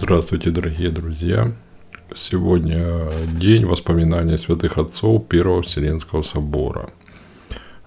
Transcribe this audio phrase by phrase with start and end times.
[0.00, 1.52] Здравствуйте, дорогие друзья!
[2.14, 6.90] Сегодня день воспоминания святых отцов Первого Вселенского собора.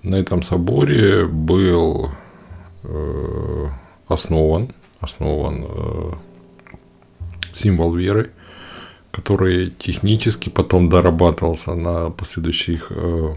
[0.04, 2.12] На этом соборе был
[2.84, 3.68] э,
[4.10, 6.12] основан, основан э,
[7.54, 8.32] символ веры,
[9.12, 13.36] который технически потом дорабатывался на последующих э,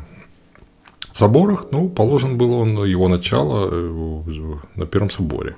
[1.13, 1.67] соборах.
[1.71, 5.57] Ну, положен был он его начало э, на Первом соборе.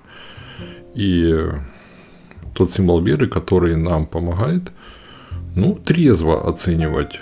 [0.95, 1.34] И
[2.56, 4.73] тот символ веры, который нам помогает,
[5.55, 7.20] ну, трезво оценивать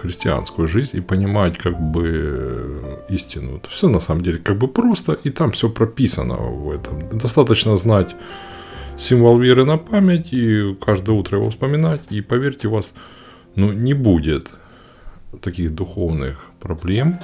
[0.00, 3.56] христианскую жизнь и понимать как бы истину.
[3.56, 7.18] Это все на самом деле как бы просто, и там все прописано в этом.
[7.18, 8.14] Достаточно знать
[8.96, 12.94] символ веры на память и каждое утро его вспоминать, и поверьте, у вас
[13.56, 14.50] ну, не будет
[15.40, 17.18] таких духовных проблем,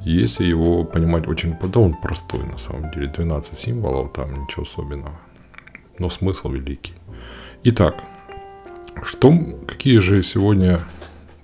[0.00, 1.56] если его понимать очень...
[1.72, 5.18] Да он простой на самом деле, 12 символов, там ничего особенного
[5.98, 6.94] но смысл великий.
[7.64, 8.02] Итак,
[9.02, 9.32] что,
[9.66, 10.80] какие же сегодня,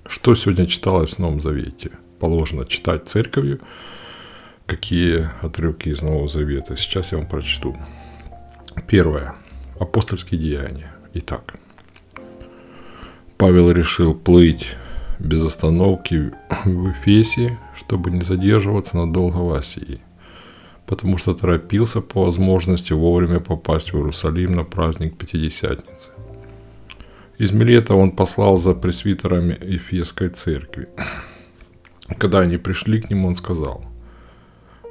[0.07, 1.93] что сегодня читалось в Новом Завете?
[2.21, 3.61] Положено читать церковью,
[4.67, 6.77] какие отрывки из Нового Завета.
[6.77, 7.77] Сейчас я вам прочту.
[8.89, 9.35] Первое.
[9.79, 10.95] Апостольские деяния.
[11.15, 11.55] Итак,
[13.37, 14.67] Павел решил плыть
[15.19, 16.33] без остановки
[16.65, 20.01] в Эфесе, чтобы не задерживаться надолго в Асии–
[20.87, 26.11] потому что торопился по возможности вовремя попасть в Иерусалим на праздник Пятидесятницы.
[27.39, 30.89] Из Милета он послал за пресвитерами Ефесской церкви.
[32.19, 33.85] Когда они пришли к нему, он сказал,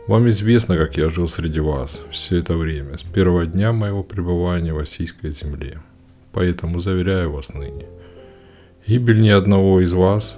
[0.07, 4.73] «Вам известно, как я жил среди вас все это время, с первого дня моего пребывания
[4.73, 5.81] в Осийской земле.
[6.33, 7.85] Поэтому заверяю вас ныне,
[8.87, 10.37] гибель ни одного из вас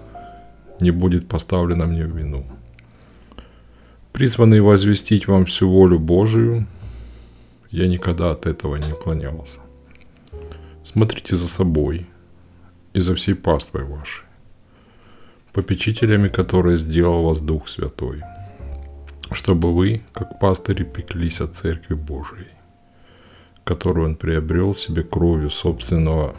[0.82, 2.46] не будет поставлена мне в вину
[4.16, 6.66] призванный возвестить вам всю волю Божию,
[7.70, 9.60] я никогда от этого не уклонялся.
[10.86, 12.06] Смотрите за собой
[12.94, 14.24] и за всей паствой вашей,
[15.52, 18.22] попечителями которые сделал вас Дух Святой,
[19.34, 22.54] чтобы вы, как пастыри, пеклись о Церкви Божией,
[23.66, 26.36] которую Он приобрел себе кровью собственного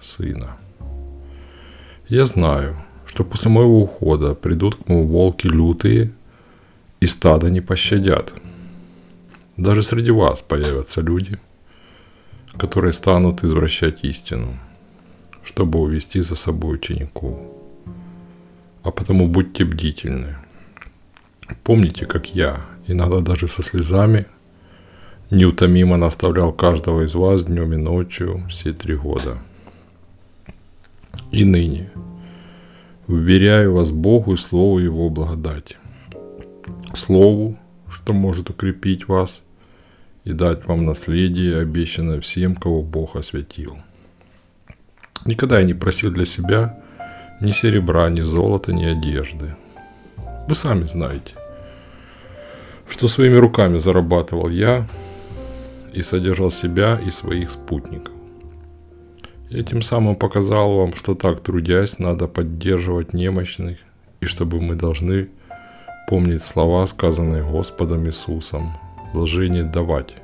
[0.00, 0.56] Сына.
[2.08, 6.10] Я знаю, что после моего ухода придут к моему волки лютые–
[7.00, 8.32] и стада не пощадят.
[9.56, 11.38] Даже среди вас появятся люди,
[12.58, 14.58] которые станут извращать истину,
[15.44, 17.38] чтобы увести за собой учеников.
[18.82, 20.36] А потому будьте бдительны.
[21.64, 24.26] Помните, как я, иногда даже со слезами,
[25.30, 29.38] неутомимо наставлял каждого из вас днем и ночью все три года.
[31.32, 31.90] И ныне,
[33.06, 35.76] уверяю вас Богу и Слову Его благодати
[36.96, 37.56] Слову,
[37.88, 39.42] что может укрепить вас
[40.24, 43.78] и дать вам наследие, обещанное всем, кого Бог осветил.
[45.24, 46.82] Никогда я не просил для себя
[47.40, 49.54] ни серебра, ни золота, ни одежды.
[50.48, 51.34] Вы сами знаете,
[52.88, 54.88] что своими руками зарабатывал я
[55.92, 58.14] и содержал себя и своих спутников.
[59.50, 63.78] Я тем самым показал вам, что так трудясь, надо поддерживать немощных,
[64.20, 65.28] и чтобы мы должны
[66.06, 68.72] помнить слова, сказанные Господом Иисусом.
[69.12, 70.14] Блажение давать,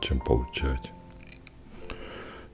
[0.00, 0.92] чем получать.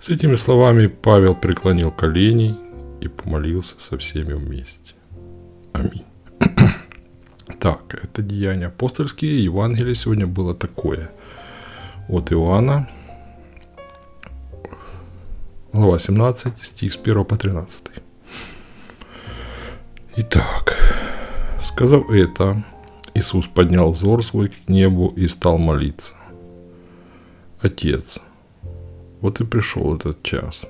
[0.00, 2.56] С этими словами Павел преклонил колени
[3.00, 4.94] и помолился со всеми вместе.
[5.72, 6.05] Аминь.
[7.59, 9.44] Так, это деяния апостольские.
[9.44, 11.12] Евангелие сегодня было такое.
[12.09, 12.89] От Иоанна,
[15.72, 17.84] глава 17, стих с 1 по 13.
[20.16, 20.77] Итак,
[21.72, 22.62] Сказав это,
[23.15, 26.12] Иисус поднял взор свой к небу и стал молиться.
[27.62, 28.19] Отец,
[29.22, 30.66] вот и пришел этот час.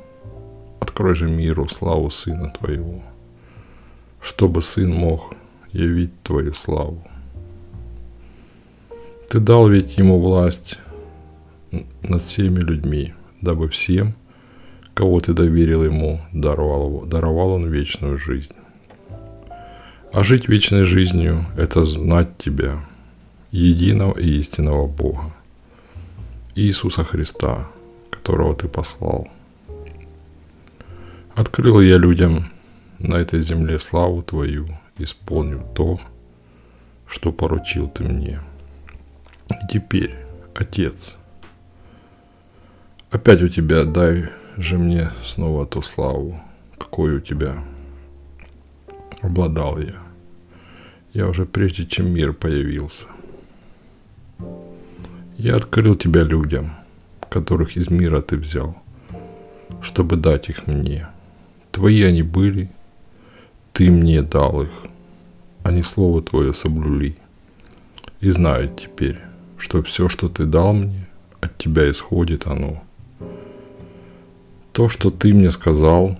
[0.78, 3.02] Открой же миру славу Сына Твоего,
[4.20, 5.34] чтобы Сын мог
[5.72, 7.04] явить Твою славу.
[9.28, 10.78] Ты дал ведь Ему власть
[12.02, 14.14] над всеми людьми, дабы всем,
[14.94, 18.54] кого Ты доверил Ему, даровал, даровал Он вечную жизнь.
[20.12, 22.84] А жить вечной жизнью– это знать Тебя,
[23.50, 25.32] единого и истинного Бога,
[26.54, 27.66] Иисуса Христа,
[28.10, 29.28] которого Ты послал.
[31.34, 32.52] Открыл я людям
[32.98, 34.66] на этой земле славу Твою,
[34.98, 35.98] исполню то,
[37.06, 38.42] что поручил Ты мне.
[39.48, 40.14] И теперь,
[40.54, 41.16] Отец,
[43.10, 44.28] опять у Тебя дай
[44.58, 46.38] же мне снова ту славу,
[46.76, 47.64] какой у Тебя
[49.22, 49.96] обладал я.
[51.12, 53.06] Я уже прежде, чем мир появился.
[55.38, 56.72] Я открыл тебя людям,
[57.28, 58.76] которых из мира ты взял,
[59.80, 61.08] чтобы дать их мне.
[61.70, 62.70] Твои они были,
[63.72, 64.84] ты мне дал их,
[65.62, 67.16] они слово твое соблюли.
[68.20, 69.18] И знают теперь,
[69.58, 71.06] что все, что ты дал мне,
[71.40, 72.82] от тебя исходит оно.
[74.72, 76.18] То, что ты мне сказал,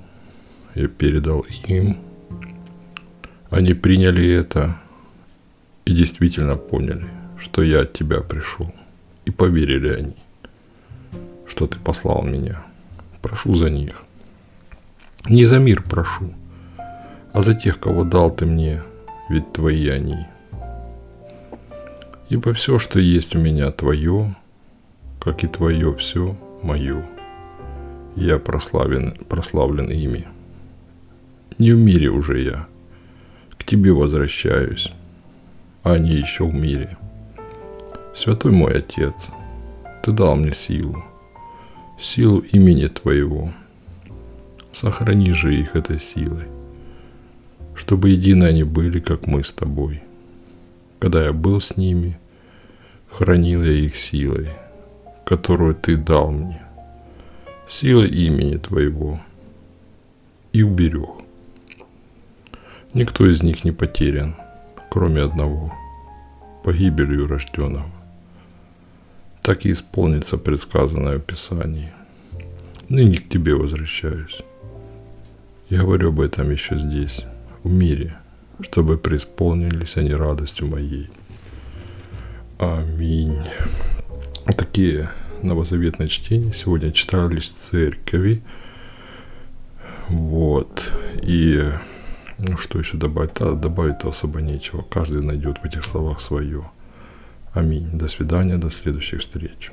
[0.75, 1.97] я передал им.
[3.53, 4.79] Они приняли это
[5.85, 7.07] и действительно поняли,
[7.39, 8.73] что я от тебя пришел.
[9.27, 10.17] И поверили они,
[11.47, 12.65] что ты послал меня.
[13.21, 14.05] Прошу за них.
[15.29, 16.33] Не за мир прошу,
[17.35, 18.83] а за тех, кого дал ты мне,
[19.29, 20.27] ведь твои они.
[22.31, 24.35] Ибо все, что есть у меня, твое,
[25.21, 27.07] как и твое все мое.
[28.17, 30.27] Я прославлен, прославлен ими.
[31.59, 32.67] Не в мире уже я,
[33.63, 34.91] к тебе возвращаюсь,
[35.85, 36.97] а они еще в мире.
[38.13, 39.29] Святой мой Отец,
[40.03, 41.05] ты дал мне силу,
[41.99, 43.53] силу имени Твоего.
[44.73, 46.49] Сохрани же их этой силой,
[47.77, 50.03] чтобы едины они были, как мы с Тобой.
[50.99, 52.19] Когда я был с ними,
[53.09, 54.49] хранил я их силой,
[55.25, 56.63] которую Ты дал мне,
[57.69, 59.21] силой имени Твоего,
[60.53, 61.22] и уберег.
[62.95, 64.35] Никто из них не потерян,
[64.91, 65.73] кроме одного,
[66.63, 67.91] погибелью рожденного.
[69.41, 71.91] Так и исполнится предсказанное в Писании.
[72.91, 74.43] Ныне к тебе возвращаюсь.
[75.71, 77.25] Я говорю об этом еще здесь,
[77.65, 78.15] в мире,
[78.61, 81.09] чтобы преисполнились они радостью моей.
[82.59, 83.39] Аминь.
[84.55, 85.09] Такие
[85.43, 88.43] новозаветные чтения сегодня читались в церкви.
[90.09, 90.93] Вот.
[91.23, 91.73] И
[92.43, 93.41] ну, что еще добавить?
[93.41, 94.83] А, добавить-то особо нечего.
[94.83, 96.71] Каждый найдет в этих словах свое.
[97.53, 97.91] Аминь.
[97.93, 99.71] До свидания, до следующих встреч.